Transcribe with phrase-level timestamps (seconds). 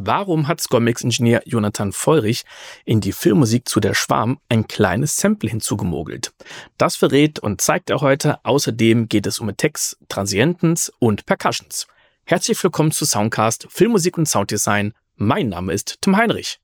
[0.00, 2.44] Warum hat Scormix-Ingenieur Jonathan Feurich
[2.84, 6.32] in die Filmmusik zu Der Schwarm ein kleines Sample hinzugemogelt?
[6.76, 8.38] Das verrät und zeigt er heute.
[8.44, 11.88] Außerdem geht es um Attacks, Transientens und Percussions.
[12.24, 14.94] Herzlich willkommen zu Soundcast Filmmusik und Sounddesign.
[15.16, 16.60] Mein Name ist Tim Heinrich.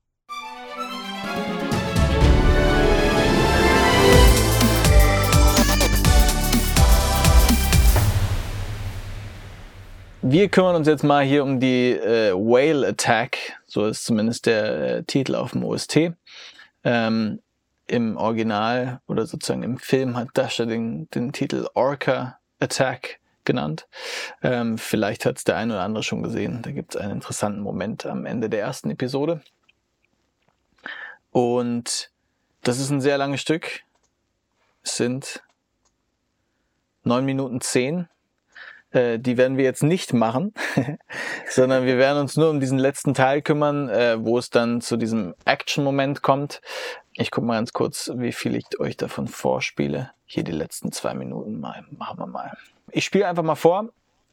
[10.26, 14.80] Wir kümmern uns jetzt mal hier um die äh, Whale Attack, so ist zumindest der
[14.80, 16.14] äh, Titel auf dem OST.
[16.82, 17.42] Ähm,
[17.86, 23.86] Im Original oder sozusagen im Film hat Dasha den, den Titel Orca Attack genannt.
[24.42, 26.62] Ähm, vielleicht hat es der eine oder andere schon gesehen.
[26.62, 29.42] Da gibt es einen interessanten Moment am Ende der ersten Episode.
[31.32, 32.10] Und
[32.62, 33.82] das ist ein sehr langes Stück.
[34.82, 35.42] Es sind
[37.02, 38.08] neun Minuten zehn
[38.94, 40.54] äh, die werden wir jetzt nicht machen,
[41.48, 44.96] sondern wir werden uns nur um diesen letzten Teil kümmern, äh, wo es dann zu
[44.96, 46.60] diesem Action-Moment kommt.
[47.12, 50.10] Ich gucke mal ganz kurz, wie viel ich euch davon vorspiele.
[50.26, 51.84] Hier die letzten zwei Minuten mal.
[51.90, 52.52] Machen wir mal.
[52.90, 53.90] Ich spiele einfach mal vor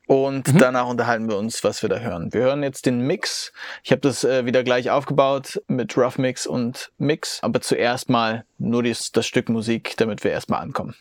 [0.07, 0.57] und mhm.
[0.57, 2.33] danach unterhalten wir uns, was wir da hören.
[2.33, 3.53] Wir hören jetzt den Mix.
[3.83, 8.45] Ich habe das äh, wieder gleich aufgebaut mit Rough Mix und Mix, aber zuerst mal
[8.57, 10.95] nur dies, das Stück Musik, damit wir erstmal ankommen.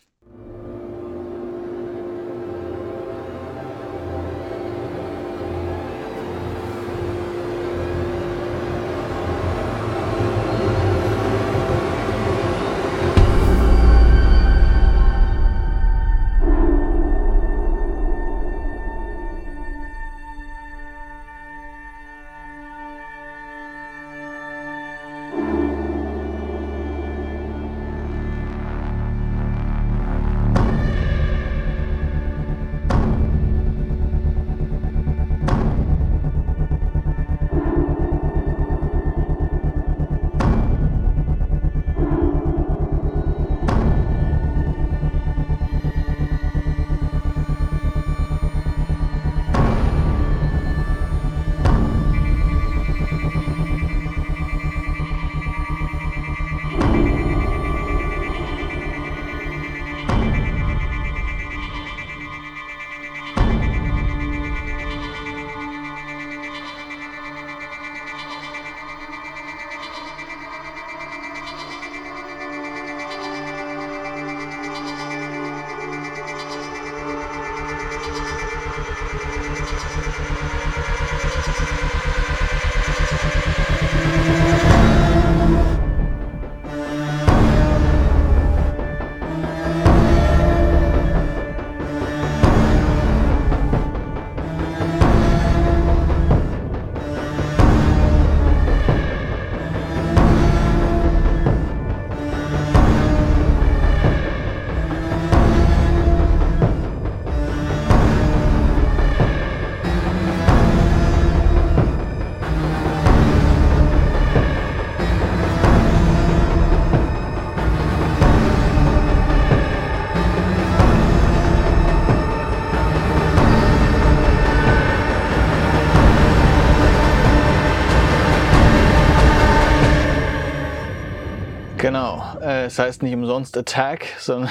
[131.91, 134.49] Genau, äh, es heißt nicht umsonst Attack, sondern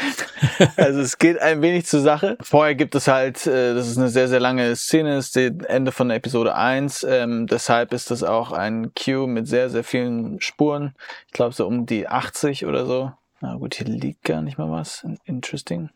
[0.78, 2.38] also es geht ein wenig zur Sache.
[2.40, 5.66] Vorher gibt es halt, äh, das ist eine sehr, sehr lange Szene, das ist das
[5.68, 10.40] Ende von Episode 1, ähm, deshalb ist das auch ein Cue mit sehr, sehr vielen
[10.40, 10.94] Spuren.
[11.26, 13.12] Ich glaube so um die 80 oder so.
[13.42, 15.06] Na gut, hier liegt gar nicht mal was.
[15.26, 15.90] Interesting.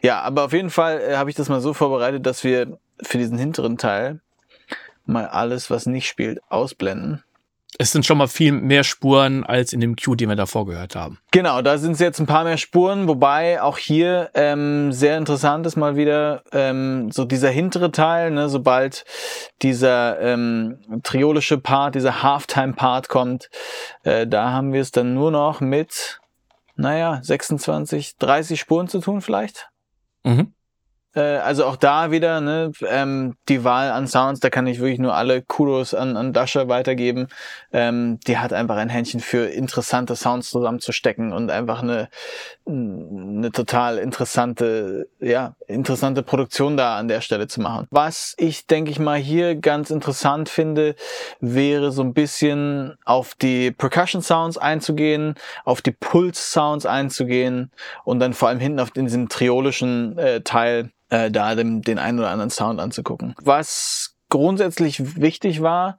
[0.00, 3.18] Ja, aber auf jeden Fall äh, habe ich das mal so vorbereitet, dass wir für
[3.18, 4.20] diesen hinteren Teil
[5.04, 7.22] mal alles, was nicht spielt, ausblenden
[7.78, 10.94] es sind schon mal viel mehr Spuren als in dem Cue, den wir davor gehört
[10.94, 11.18] haben.
[11.32, 15.66] Genau, da sind es jetzt ein paar mehr Spuren, wobei auch hier ähm, sehr interessant
[15.66, 19.04] ist mal wieder ähm, so dieser hintere Teil, ne, sobald
[19.62, 23.50] dieser ähm, triolische Part, dieser Halftime-Part kommt,
[24.04, 26.20] äh, da haben wir es dann nur noch mit,
[26.76, 29.68] naja, 26, 30 Spuren zu tun vielleicht.
[30.22, 30.54] Mhm.
[31.14, 34.98] Äh, also auch da wieder ne, ähm, die Wahl an Sounds, da kann ich wirklich
[34.98, 37.28] nur alle Kudos an, an Dasha weitergeben.
[37.72, 42.08] Ähm, die hat einfach ein Händchen für interessante Sounds zusammenzustecken und einfach eine,
[42.66, 47.86] eine total interessante, ja, interessante Produktion da an der Stelle zu machen.
[47.90, 50.96] Was ich, denke ich mal, hier ganz interessant finde,
[51.40, 55.34] wäre so ein bisschen auf die Percussion Sounds einzugehen,
[55.64, 57.70] auf die Pulse Sounds einzugehen
[58.04, 62.18] und dann vor allem hinten auf diesen triolischen äh, Teil äh, da dem, den einen
[62.18, 63.34] oder anderen Sound anzugucken.
[63.40, 65.98] Was grundsätzlich wichtig war,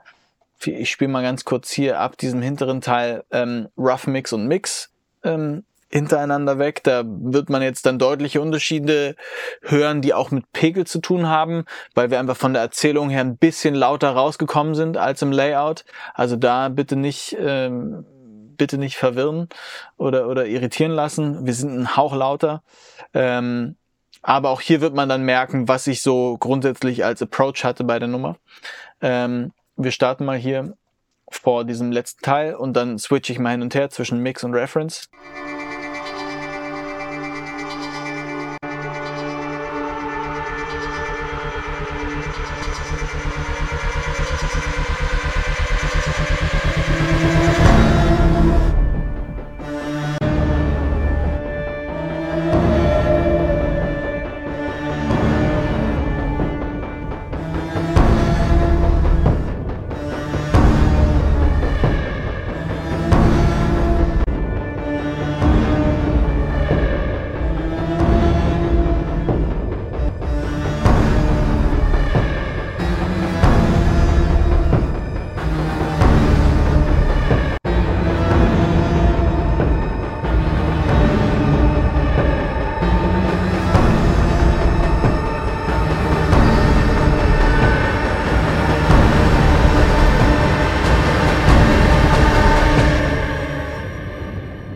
[0.66, 4.92] ich spiele mal ganz kurz hier ab diesem hinteren Teil ähm, Rough Mix und Mix
[5.24, 6.84] ähm, hintereinander weg.
[6.84, 9.16] Da wird man jetzt dann deutliche Unterschiede
[9.62, 13.22] hören, die auch mit Pegel zu tun haben, weil wir einfach von der Erzählung her
[13.22, 15.86] ein bisschen lauter rausgekommen sind als im Layout.
[16.14, 18.06] Also da bitte nicht ähm,
[18.58, 19.48] bitte nicht verwirren
[19.98, 21.46] oder oder irritieren lassen.
[21.46, 22.64] Wir sind ein Hauch lauter.
[23.14, 23.76] Ähm,
[24.28, 28.00] aber auch hier wird man dann merken, was ich so grundsätzlich als Approach hatte bei
[28.00, 28.38] der Nummer.
[29.00, 30.76] Ähm, wir starten mal hier
[31.30, 34.56] vor diesem letzten Teil und dann switche ich mal hin und her zwischen Mix und
[34.56, 35.10] Reference.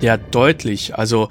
[0.09, 0.97] Ja, deutlich.
[0.97, 1.29] Also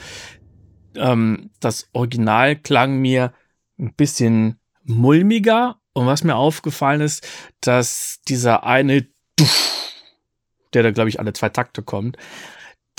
[0.95, 3.33] ähm, das Original klang mir
[3.77, 5.81] ein bisschen mulmiger.
[5.95, 7.27] Und was mir aufgefallen ist,
[7.61, 9.09] dass dieser eine,
[10.75, 12.19] der da, glaube ich, alle zwei Takte kommt,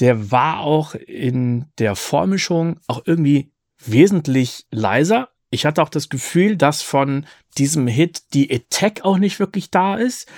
[0.01, 5.29] der war auch in der Vormischung auch irgendwie wesentlich leiser.
[5.49, 7.25] Ich hatte auch das Gefühl, dass von
[7.57, 10.29] diesem Hit die Attack auch nicht wirklich da ist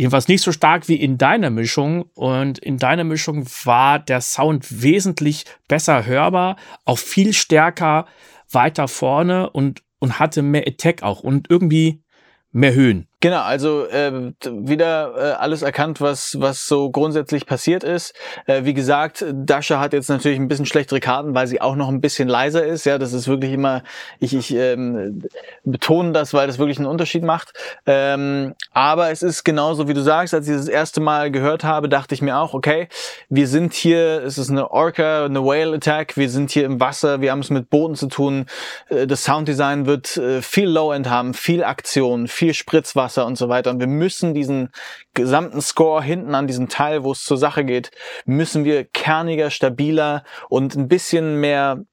[0.00, 2.06] jedenfalls nicht so stark wie in deiner Mischung.
[2.14, 6.56] Und in deiner Mischung war der Sound wesentlich besser hörbar,
[6.86, 8.06] auch viel stärker
[8.50, 12.02] weiter vorne und, und hatte mehr Attack auch und irgendwie
[12.50, 13.08] mehr Höhen.
[13.22, 18.14] Genau, also äh, wieder äh, alles erkannt, was was so grundsätzlich passiert ist.
[18.46, 21.88] Äh, wie gesagt, Dasha hat jetzt natürlich ein bisschen schlechtere Karten, weil sie auch noch
[21.90, 22.86] ein bisschen leiser ist.
[22.86, 23.82] Ja, das ist wirklich immer,
[24.20, 25.22] ich, ich ähm,
[25.64, 27.52] betone das, weil das wirklich einen Unterschied macht.
[27.84, 31.90] Ähm, aber es ist genauso, wie du sagst, als ich das erste Mal gehört habe,
[31.90, 32.88] dachte ich mir auch, okay,
[33.28, 37.20] wir sind hier, es ist eine Orca, eine Whale Attack, wir sind hier im Wasser,
[37.20, 38.46] wir haben es mit Booten zu tun.
[38.88, 43.48] Äh, das Sounddesign wird äh, viel Low-End haben, viel Aktion, viel Spritzwasser Wasser und so
[43.48, 43.70] weiter.
[43.70, 44.70] Und wir müssen diesen
[45.14, 47.90] gesamten Score hinten an diesem Teil, wo es zur Sache geht,
[48.24, 51.84] müssen wir kerniger, stabiler und ein bisschen mehr,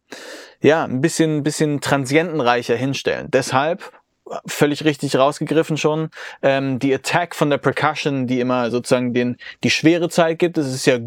[0.62, 3.30] ja, ein bisschen, ein bisschen transientenreicher hinstellen.
[3.32, 3.92] Deshalb
[4.46, 6.10] völlig richtig rausgegriffen schon.
[6.42, 10.68] Ähm, die Attack von der Percussion, die immer sozusagen den die schwere Zeit gibt, das
[10.68, 10.98] ist ja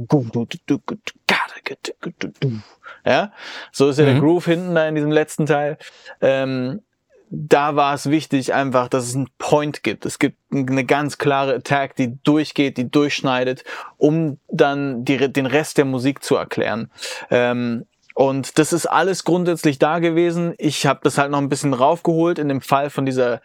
[3.04, 3.32] ja,
[3.72, 4.08] so ist ja mhm.
[4.08, 5.76] der Groove hinten da in diesem letzten Teil.
[6.20, 6.80] Ähm,
[7.30, 10.04] da war es wichtig einfach, dass es einen Point gibt.
[10.04, 13.62] Es gibt eine ganz klare Attack, die durchgeht, die durchschneidet,
[13.96, 16.90] um dann die, den Rest der Musik zu erklären.
[17.30, 20.54] Ähm, und das ist alles grundsätzlich da gewesen.
[20.58, 23.40] Ich habe das halt noch ein bisschen raufgeholt in dem Fall von dieser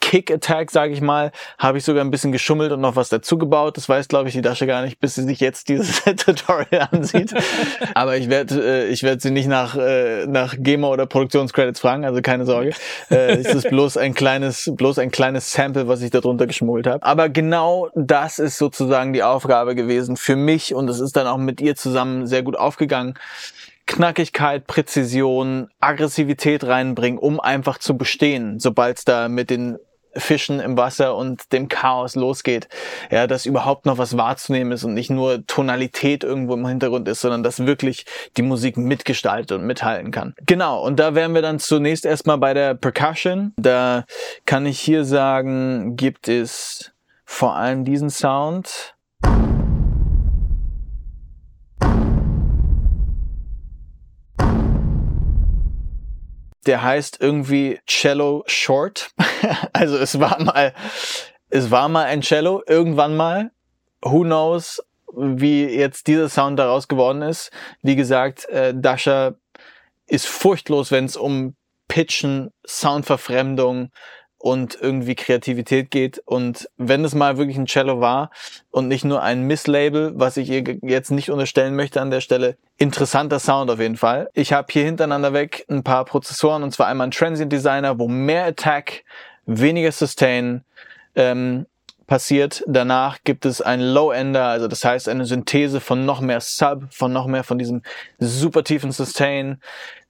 [0.00, 3.76] Kick-Attack, sage ich mal, habe ich sogar ein bisschen geschummelt und noch was dazugebaut.
[3.76, 7.34] Das weiß, glaube ich, die Dasche gar nicht, bis sie sich jetzt dieses Tutorial ansieht.
[7.94, 12.04] Aber ich werde äh, ich werd sie nicht nach, äh, nach GEMA oder Produktionscredits fragen,
[12.04, 12.70] also keine Sorge.
[13.10, 17.02] Äh, es ist bloß ein kleines, bloß ein kleines Sample, was ich darunter geschmuggelt habe.
[17.02, 21.38] Aber genau das ist sozusagen die Aufgabe gewesen für mich und es ist dann auch
[21.38, 23.14] mit ihr zusammen sehr gut aufgegangen.
[23.86, 29.78] Knackigkeit, Präzision, Aggressivität reinbringen, um einfach zu bestehen, sobald es da mit den
[30.18, 32.68] Fischen im Wasser und dem Chaos losgeht.
[33.10, 37.20] Ja, dass überhaupt noch was wahrzunehmen ist und nicht nur Tonalität irgendwo im Hintergrund ist,
[37.20, 40.34] sondern dass wirklich die Musik mitgestaltet und mithalten kann.
[40.46, 43.52] Genau, und da wären wir dann zunächst erstmal bei der Percussion.
[43.56, 44.04] Da
[44.46, 46.92] kann ich hier sagen, gibt es
[47.24, 48.95] vor allem diesen Sound.
[56.66, 59.10] Der heißt irgendwie Cello Short.
[59.72, 60.74] also es war mal,
[61.48, 63.50] es war mal ein Cello, irgendwann mal.
[64.02, 64.82] Who knows,
[65.14, 67.50] wie jetzt dieser Sound daraus geworden ist.
[67.82, 69.34] Wie gesagt, äh, Dasha
[70.06, 71.56] ist furchtlos, wenn es um
[71.88, 73.90] Pitchen, Soundverfremdung,
[74.38, 76.22] und irgendwie Kreativität geht.
[76.24, 78.30] Und wenn es mal wirklich ein Cello war
[78.70, 82.56] und nicht nur ein Misslabel, was ich ihr jetzt nicht unterstellen möchte an der Stelle,
[82.78, 84.30] interessanter Sound auf jeden Fall.
[84.34, 88.08] Ich habe hier hintereinander weg ein paar Prozessoren und zwar einmal ein Transient Designer, wo
[88.08, 89.04] mehr Attack
[89.46, 90.62] weniger Sustain
[91.14, 91.66] ähm,
[92.06, 92.62] passiert.
[92.66, 97.12] Danach gibt es ein Low-Ender, also das heißt eine Synthese von noch mehr Sub, von
[97.12, 97.82] noch mehr von diesem
[98.18, 99.60] super tiefen Sustain.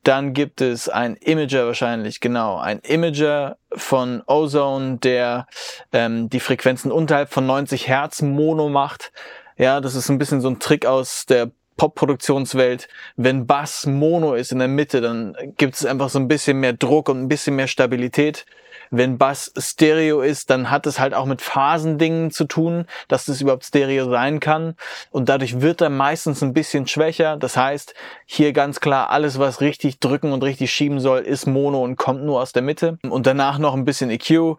[0.06, 5.48] Dann gibt es ein Imager wahrscheinlich, genau, ein Imager von Ozone, der
[5.92, 9.10] ähm, die Frequenzen unterhalb von 90 Hertz Mono macht.
[9.56, 12.86] Ja, das ist ein bisschen so ein Trick aus der Pop-Produktionswelt,
[13.16, 16.72] wenn Bass Mono ist in der Mitte, dann gibt es einfach so ein bisschen mehr
[16.72, 18.46] Druck und ein bisschen mehr Stabilität.
[18.90, 23.40] Wenn Bass Stereo ist, dann hat es halt auch mit Phasendingen zu tun, dass das
[23.40, 24.74] überhaupt Stereo sein kann.
[25.10, 27.36] Und dadurch wird er meistens ein bisschen schwächer.
[27.36, 31.82] Das heißt, hier ganz klar, alles, was richtig drücken und richtig schieben soll, ist Mono
[31.82, 32.98] und kommt nur aus der Mitte.
[33.08, 34.56] Und danach noch ein bisschen EQ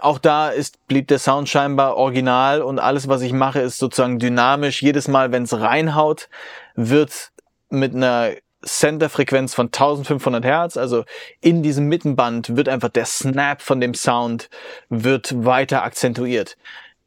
[0.00, 4.18] auch da ist, blieb der Sound scheinbar original und alles, was ich mache, ist sozusagen
[4.18, 4.82] dynamisch.
[4.82, 6.28] Jedes Mal, wenn es reinhaut,
[6.74, 7.30] wird
[7.70, 8.32] mit einer
[8.64, 11.04] Center-Frequenz von 1500 Hertz, also
[11.40, 14.50] in diesem Mittenband wird einfach der Snap von dem Sound
[14.88, 16.56] wird weiter akzentuiert.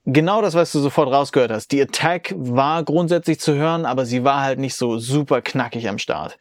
[0.06, 1.72] Genau das, was du sofort rausgehört hast.
[1.72, 6.00] Die Attack war grundsätzlich zu hören, aber sie war halt nicht so super knackig am
[6.00, 6.40] Start.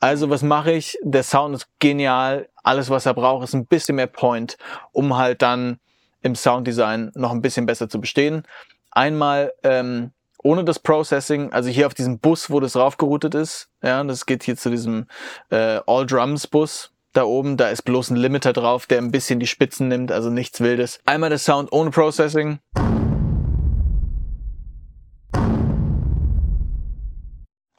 [0.00, 0.98] Also was mache ich?
[1.02, 2.48] Der Sound ist genial.
[2.62, 4.56] Alles, was er braucht, ist ein bisschen mehr Point,
[4.92, 5.78] um halt dann
[6.22, 8.44] im Sounddesign noch ein bisschen besser zu bestehen.
[8.90, 10.12] Einmal ähm,
[10.44, 14.44] ohne das Processing, also hier auf diesem Bus, wo das raufgeroutet ist, ja, das geht
[14.44, 15.06] hier zu diesem
[15.50, 19.40] äh, All Drums Bus, da oben, da ist bloß ein Limiter drauf, der ein bisschen
[19.40, 21.00] die Spitzen nimmt, also nichts Wildes.
[21.06, 22.58] Einmal der Sound ohne Processing.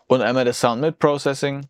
[0.07, 1.67] Und einmal der Sound mit Processing.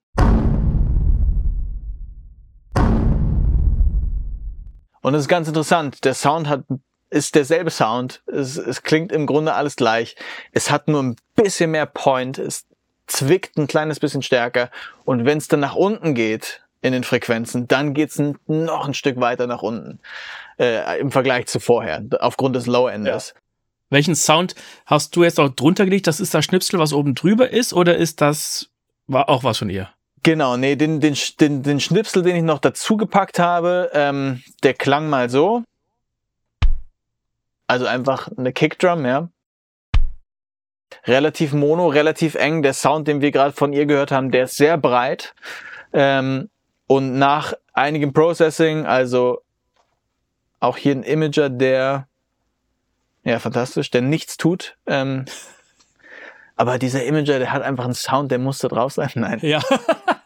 [5.01, 6.03] Und es ist ganz interessant.
[6.05, 6.63] Der Sound hat,
[7.09, 8.21] ist derselbe Sound.
[8.25, 10.15] Es, es klingt im Grunde alles gleich.
[10.51, 12.38] Es hat nur ein bisschen mehr Point.
[12.38, 12.65] Es
[13.07, 14.69] zwickt ein kleines bisschen stärker.
[15.03, 19.19] Und wenn es dann nach unten geht in den Frequenzen, dann geht's noch ein Stück
[19.19, 20.00] weiter nach unten
[20.59, 23.33] äh, im Vergleich zu vorher, aufgrund des Low-Enders.
[23.35, 23.41] Ja.
[23.89, 26.07] Welchen Sound hast du jetzt auch drunter gelegt?
[26.07, 28.69] Das ist das Schnipsel, was oben drüber ist, oder ist das
[29.07, 29.89] war auch was von ihr?
[30.24, 34.74] Genau, nee, den, den, den, den Schnipsel, den ich noch dazu gepackt habe, ähm, der
[34.74, 35.63] klang mal so.
[37.67, 39.29] Also einfach eine Kickdrum, ja.
[41.05, 42.62] Relativ mono, relativ eng.
[42.62, 45.34] Der Sound, den wir gerade von ihr gehört haben, der ist sehr breit.
[45.93, 46.50] Ähm,
[46.88, 49.41] und nach einigem Processing, also
[50.60, 52.07] auch hier ein Imager, der,
[53.24, 54.77] ja, fantastisch, der nichts tut.
[54.86, 55.25] Ähm,
[56.55, 59.10] aber dieser Imager, der hat einfach einen Sound, der muss da drauf sein.
[59.15, 59.39] Nein.
[59.41, 59.62] Ja.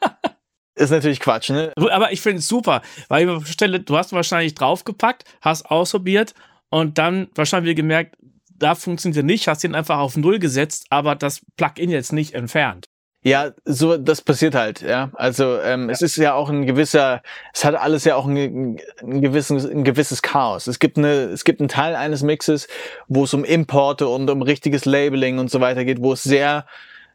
[0.75, 1.74] ist natürlich Quatsch, ne?
[1.75, 6.34] Aber ich finde es super, weil ich stelle, du hast wahrscheinlich draufgepackt, hast ausprobiert
[6.69, 8.15] und dann wahrscheinlich gemerkt,
[8.59, 12.88] da funktioniert nicht, hast ihn einfach auf Null gesetzt, aber das Plugin jetzt nicht entfernt.
[13.21, 15.11] Ja, so das passiert halt, ja.
[15.13, 15.91] Also ähm, ja.
[15.91, 17.21] es ist ja auch ein gewisser,
[17.53, 20.67] es hat alles ja auch ein, ein, gewisses, ein gewisses Chaos.
[20.67, 22.69] Es gibt eine, es gibt einen Teil eines Mixes,
[23.09, 26.65] wo es um Importe und um richtiges Labeling und so weiter geht, wo es sehr,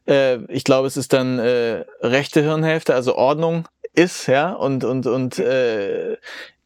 [0.07, 5.07] äh, ich glaube, es ist dann äh, rechte Hirnhälfte, also Ordnung ist, ja, und und
[5.07, 6.17] und äh,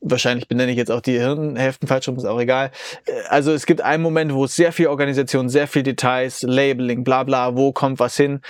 [0.02, 2.72] wahrscheinlich benenne ich jetzt auch die Hirnhälften falsch rum, ist auch egal.
[3.06, 7.04] Äh, also es gibt einen Moment, wo es sehr viel Organisation, sehr viel Details, Labeling,
[7.04, 8.42] bla bla, wo kommt was hin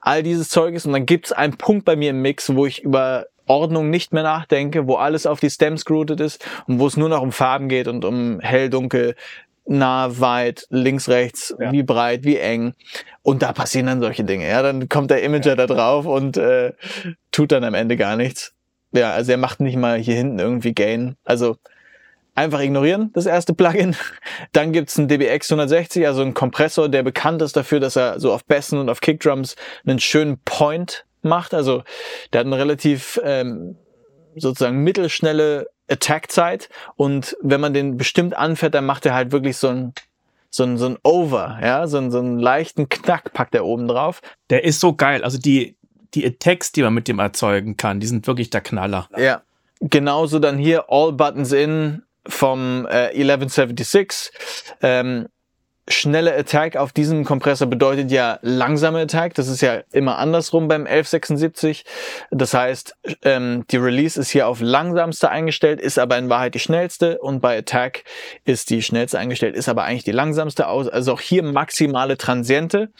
[0.00, 0.86] all dieses Zeug ist.
[0.86, 4.12] Und dann gibt es einen Punkt bei mir im Mix, wo ich über Ordnung nicht
[4.12, 7.32] mehr nachdenke, wo alles auf die Stems geroutet ist und wo es nur noch um
[7.32, 9.16] Farben geht und um hell, dunkel,
[9.64, 11.72] nah, weit, links, rechts, ja.
[11.72, 12.74] wie breit, wie eng.
[13.22, 14.48] Und da passieren dann solche Dinge.
[14.48, 15.56] Ja, dann kommt der Imager ja.
[15.56, 16.72] da drauf und äh,
[17.32, 18.54] tut dann am Ende gar nichts.
[18.92, 21.16] Ja, also er macht nicht mal hier hinten irgendwie Gain.
[21.24, 21.56] Also
[22.34, 23.96] einfach ignorieren, das erste Plugin.
[24.52, 28.32] Dann gibt's einen DBX 160, also einen Kompressor, der bekannt ist dafür, dass er so
[28.32, 31.52] auf Bässen und auf Kickdrums einen schönen Point macht.
[31.52, 31.82] Also
[32.32, 33.76] der hat eine relativ ähm,
[34.36, 39.68] sozusagen mittelschnelle Attack-Zeit und wenn man den bestimmt anfährt, dann macht er halt wirklich so
[39.68, 39.94] ein
[40.50, 43.86] so ein, so ein Over, ja, so, ein, so einen leichten Knack packt er oben
[43.86, 44.22] drauf.
[44.48, 45.22] Der ist so geil.
[45.22, 45.76] Also die,
[46.14, 49.08] die Attacks, die man mit dem erzeugen kann, die sind wirklich der Knaller.
[49.16, 49.42] Ja.
[49.80, 54.32] Genauso dann hier All Buttons In, vom äh, 1176.
[54.82, 55.28] Ähm,
[55.88, 59.34] schnelle Attack auf diesem Kompressor bedeutet ja langsame Attack.
[59.34, 61.84] Das ist ja immer andersrum beim 1176.
[62.30, 66.60] Das heißt, ähm, die Release ist hier auf langsamste eingestellt, ist aber in Wahrheit die
[66.60, 68.04] schnellste und bei Attack
[68.44, 70.88] ist die schnellste eingestellt, ist aber eigentlich die langsamste aus.
[70.88, 72.90] Also auch hier maximale Transiente.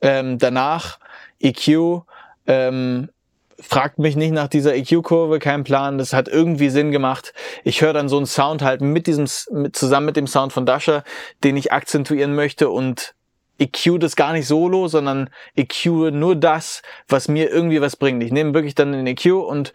[0.00, 0.98] Ähm, danach
[1.40, 2.02] EQ,
[2.46, 3.08] ähm,
[3.60, 5.98] fragt mich nicht nach dieser EQ-Kurve, kein Plan.
[5.98, 7.32] Das hat irgendwie Sinn gemacht.
[7.64, 10.66] Ich höre dann so einen Sound halt mit diesem, mit, zusammen mit dem Sound von
[10.66, 11.04] Dasher,
[11.44, 13.14] den ich akzentuieren möchte und
[13.58, 18.22] EQ das gar nicht solo, sondern EQ nur das, was mir irgendwie was bringt.
[18.22, 19.72] Ich nehme wirklich dann den EQ und,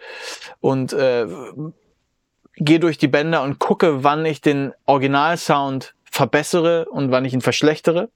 [0.60, 1.26] und äh,
[2.56, 7.42] gehe durch die Bänder und gucke, wann ich den Originalsound verbessere und wann ich ihn
[7.42, 8.10] verschlechtere.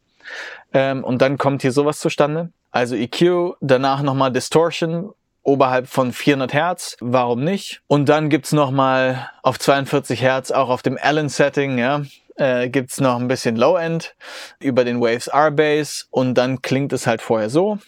[0.74, 2.52] Ähm, und dann kommt hier sowas zustande.
[2.72, 7.82] Also EQ, danach nochmal Distortion, oberhalb von 400 Hertz, warum nicht?
[7.88, 12.04] Und dann gibt's noch mal auf 42 Hertz, auch auf dem Allen-Setting, ja,
[12.36, 14.16] äh, gibt's noch ein bisschen Low-End
[14.60, 17.80] über den Waves R-Bass und dann klingt es halt vorher so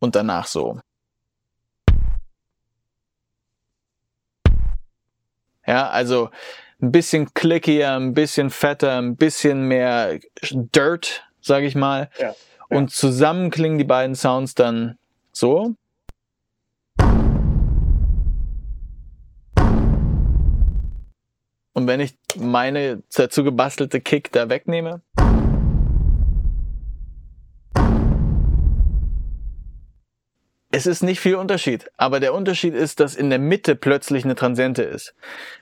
[0.00, 0.80] und danach so.
[5.66, 6.30] Ja, also
[6.80, 10.18] ein bisschen clickier, ein bisschen fetter, ein bisschen mehr
[10.50, 12.10] Dirt, sage ich mal.
[12.18, 12.34] Ja, ja.
[12.76, 14.98] Und zusammen klingen die beiden Sounds dann
[15.32, 15.74] so.
[21.72, 25.00] Und wenn ich meine dazu gebastelte Kick da wegnehme,
[30.70, 34.34] es ist nicht viel Unterschied, aber der Unterschied ist, dass in der Mitte plötzlich eine
[34.34, 35.14] Transiente ist.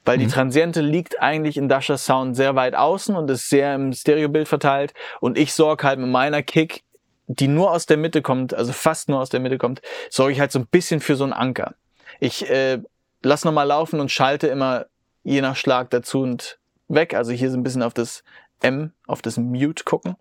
[0.04, 0.22] Weil mhm.
[0.22, 4.48] die Transiente liegt eigentlich in Dashas Sound sehr weit außen und ist sehr im Stereobild
[4.48, 4.94] verteilt.
[5.20, 6.82] Und ich sorge halt mit meiner Kick,
[7.28, 10.40] die nur aus der Mitte kommt, also fast nur aus der Mitte kommt, sorge ich
[10.40, 11.74] halt so ein bisschen für so einen Anker.
[12.18, 12.78] Ich äh,
[13.22, 14.86] lass nochmal laufen und schalte immer
[15.22, 16.58] je nach Schlag dazu und
[16.88, 17.14] weg.
[17.14, 18.24] Also hier so ein bisschen auf das
[18.60, 20.16] M, auf das Mute gucken.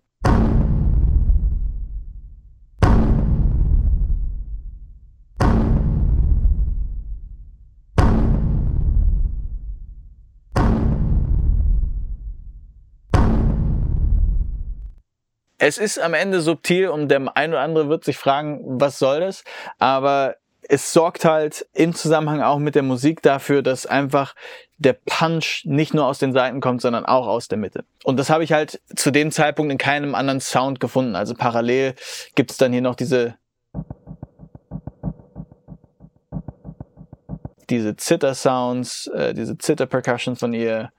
[15.66, 19.18] Es ist am Ende subtil und der ein oder andere wird sich fragen, was soll
[19.18, 19.42] das?
[19.80, 20.36] Aber
[20.68, 24.36] es sorgt halt im Zusammenhang auch mit der Musik dafür, dass einfach
[24.78, 27.84] der Punch nicht nur aus den Seiten kommt, sondern auch aus der Mitte.
[28.04, 31.16] Und das habe ich halt zu dem Zeitpunkt in keinem anderen Sound gefunden.
[31.16, 31.96] Also parallel
[32.36, 33.34] gibt es dann hier noch diese
[37.70, 40.92] diese Zitter-Sounds, äh, diese Zitter-Percussions von ihr.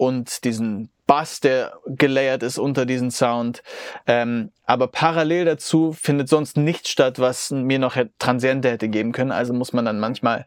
[0.00, 3.62] Und diesen Bass, der gelayert ist unter diesen Sound.
[4.06, 9.30] Ähm, aber parallel dazu findet sonst nichts statt, was mir noch Transiente hätte geben können.
[9.30, 10.46] Also muss man dann manchmal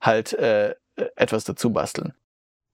[0.00, 0.74] halt äh,
[1.16, 2.14] etwas dazu basteln.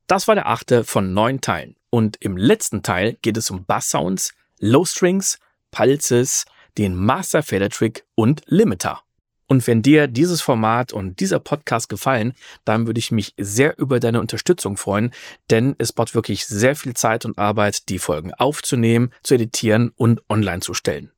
[0.06, 1.74] Das war der achte von neun Teilen.
[1.90, 5.40] Und im letzten Teil geht es um Bass-Sounds, Low-Strings,
[5.72, 6.44] Pulses,
[6.78, 9.02] den Master Fader Trick und Limiter.
[9.50, 12.34] Und wenn dir dieses Format und dieser Podcast gefallen,
[12.64, 15.10] dann würde ich mich sehr über deine Unterstützung freuen,
[15.50, 20.22] denn es braucht wirklich sehr viel Zeit und Arbeit, die Folgen aufzunehmen, zu editieren und
[20.30, 21.10] online zu stellen.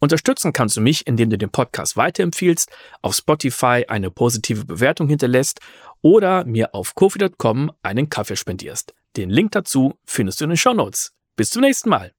[0.00, 2.70] Unterstützen kannst du mich, indem du den Podcast weiterempfiehlst,
[3.00, 5.60] auf Spotify eine positive Bewertung hinterlässt
[6.02, 8.92] oder mir auf kofi.com einen Kaffee spendierst.
[9.16, 11.14] Den Link dazu findest du in den Show Notes.
[11.36, 12.12] Bis zum nächsten Mal.